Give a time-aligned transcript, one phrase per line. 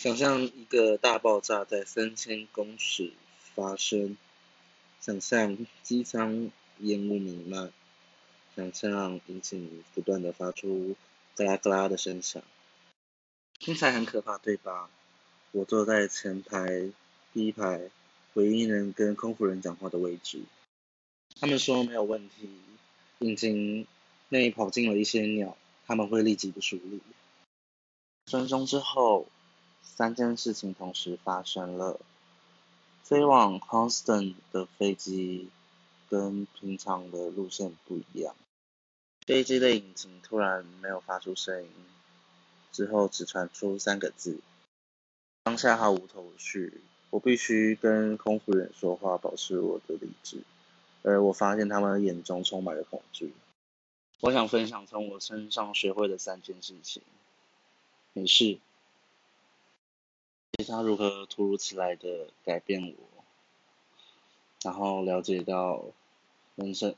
[0.00, 3.12] 想象一个大爆炸在三千公尺
[3.54, 4.16] 发生，
[4.98, 7.70] 想象机舱烟雾弥漫，
[8.56, 10.96] 想象引擎不断的发出
[11.36, 12.42] 嘎啦嘎啦的声响，
[13.58, 14.88] 听起来很可怕，对吧？
[15.52, 16.90] 我坐在前排
[17.34, 17.90] 第一排，
[18.32, 20.40] 唯一能跟空服人讲话的位置。
[21.38, 22.48] 他们说没有问题，
[23.18, 23.86] 引擎
[24.30, 27.02] 内跑进了一些鸟，他们会立即的处理。
[28.24, 29.26] 分钟之后。
[29.82, 32.00] 三件事情同时发生了。
[33.02, 35.50] 飞往 Houston 的飞机
[36.08, 38.36] 跟平常的路线不一样，
[39.26, 41.70] 飞机的引擎突然没有发出声音，
[42.70, 44.38] 之后只传出三个字。
[45.42, 50.42] 当下毫无头绪，我必须跟空服员说话，保持我的理智。
[51.02, 53.32] 而我发现他们眼中充满了恐惧。
[54.20, 57.02] 我想分享从我身上学会的三件事情。
[58.12, 58.58] 没事。
[60.64, 63.24] 他如何突如其来的改变我，
[64.62, 65.84] 然后了解到
[66.56, 66.94] 人生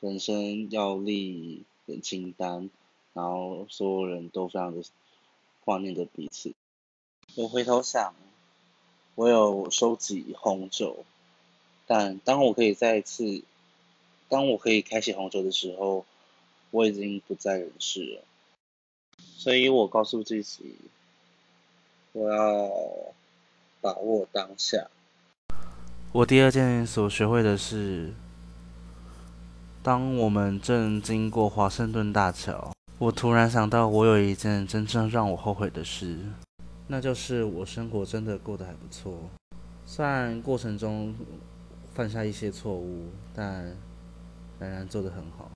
[0.00, 2.70] 人生要立的清单，
[3.12, 4.82] 然后所有人都非常的
[5.64, 6.52] 挂念着彼此。
[7.36, 8.14] 我回头想，
[9.14, 11.04] 我有收集红酒，
[11.86, 13.42] 但当我可以再一次，
[14.28, 16.04] 当我可以开启红酒的时候，
[16.70, 18.22] 我已经不在人世了。
[19.18, 20.76] 所以我告诉自己。
[22.12, 22.68] 我要
[23.80, 24.88] 把握当下。
[26.12, 28.12] 我第二件所学会的是，
[29.80, 36.18] 当我们正经过华盛顿大桥，我突然想到，我有一件真正让我后悔的事，
[36.88, 39.30] 那就是我生活真的过得还不错。
[39.86, 41.14] 虽然过程中
[41.94, 43.76] 犯下一些错误，但
[44.58, 45.48] 仍然做得很好。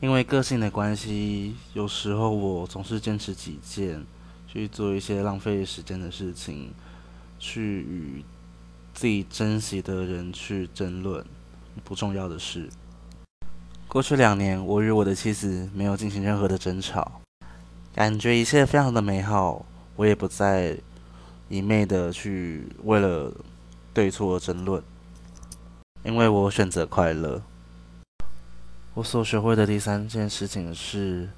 [0.00, 4.02] 因为个性的关系，有时候我总是坚持己见。
[4.50, 6.72] 去做一些浪费时间的事情，
[7.38, 8.24] 去与
[8.94, 11.24] 自己珍惜的人去争论
[11.84, 12.68] 不重要的事。
[13.86, 17.20] 过去两年，我与我的妻子没有进行任何的争吵，
[17.94, 19.64] 感觉一切非常的美好。
[19.96, 20.78] 我也不再
[21.48, 23.32] 一昧的去为了
[23.92, 24.82] 对错争论，
[26.04, 27.42] 因为我选择快乐。
[28.94, 31.28] 我所学会的第三件事情是，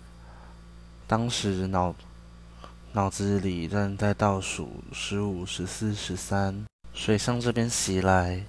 [1.06, 1.94] 当时脑。
[2.92, 8.42] 脑子里正在倒数十五、十四、十三，水向这边袭来。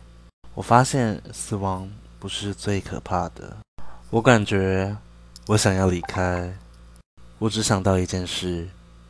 [0.56, 1.88] 我发现死亡
[2.20, 3.56] 不是最可怕的。
[4.10, 4.98] 我感觉
[5.46, 6.52] 我想要离开。
[7.38, 8.68] 我只想到一件事，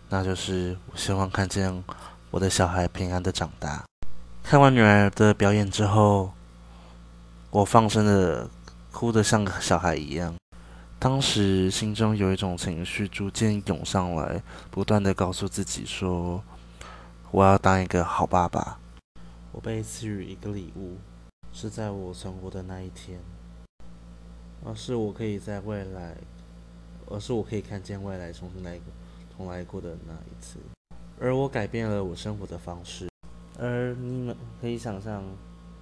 [0.09, 1.81] 那就是我希望看见
[2.29, 3.85] 我的小孩平安的长大。
[4.43, 6.33] 看完女儿的表演之后，
[7.51, 8.49] 我放声的
[8.91, 10.35] 哭得像个小孩一样。
[11.01, 14.39] 当时心中有一种情绪逐渐涌上来，
[14.69, 16.43] 不断的告诉自己说
[17.33, 18.79] ：“我要当一个好爸爸。”
[19.51, 20.97] 我被赐予一个礼物，
[21.51, 23.19] 是在我存活的那一天，
[24.63, 26.15] 而是我可以在未来，
[27.09, 28.83] 而是我可以看见未来重新来过、
[29.35, 30.59] 重来过的那一次。
[31.19, 33.09] 而我改变了我生活的方式。
[33.57, 35.23] 而你们可以想象，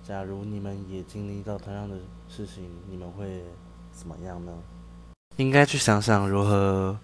[0.02, 1.98] 假如你们也经历到同样的
[2.30, 3.44] 事情，你们会
[3.92, 4.54] 怎么样呢？
[5.38, 6.98] 应该去想想如何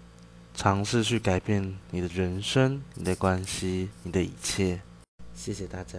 [0.54, 4.80] 尝试去改变你的人生、你的关系、你的一切。
[5.34, 5.98] 谢谢大家。